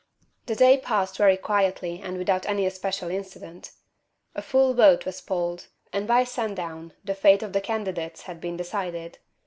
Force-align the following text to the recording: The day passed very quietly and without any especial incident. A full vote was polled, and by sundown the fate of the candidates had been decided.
The 0.47 0.55
day 0.55 0.79
passed 0.79 1.15
very 1.17 1.37
quietly 1.37 1.99
and 2.01 2.17
without 2.17 2.47
any 2.47 2.65
especial 2.65 3.11
incident. 3.11 3.73
A 4.33 4.41
full 4.41 4.73
vote 4.73 5.05
was 5.05 5.21
polled, 5.21 5.67
and 5.93 6.07
by 6.07 6.23
sundown 6.23 6.93
the 7.03 7.13
fate 7.13 7.43
of 7.43 7.53
the 7.53 7.61
candidates 7.61 8.23
had 8.23 8.41
been 8.41 8.57
decided. 8.57 9.19